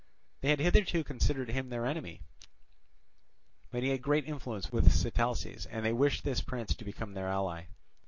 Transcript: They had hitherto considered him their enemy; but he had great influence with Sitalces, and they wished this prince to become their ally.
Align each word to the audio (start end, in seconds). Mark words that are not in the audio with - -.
They 0.39 0.49
had 0.49 0.57
hitherto 0.59 1.03
considered 1.03 1.51
him 1.51 1.69
their 1.69 1.85
enemy; 1.85 2.21
but 3.69 3.83
he 3.83 3.89
had 3.89 4.01
great 4.01 4.25
influence 4.25 4.71
with 4.71 4.91
Sitalces, 4.91 5.67
and 5.67 5.85
they 5.85 5.93
wished 5.93 6.23
this 6.23 6.41
prince 6.41 6.73
to 6.73 6.83
become 6.83 7.13
their 7.13 7.27
ally. 7.27 7.65